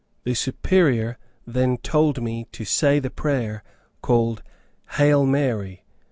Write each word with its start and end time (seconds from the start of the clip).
The 0.23 0.33
Superior 0.33 1.19
then 1.45 1.77
told 1.77 2.23
me 2.23 2.47
to 2.53 2.65
say 2.65 2.97
the 2.97 3.11
prayer 3.11 3.61
called 4.01 4.41
"Hail 4.93 5.27
Mary!" 5.27 5.83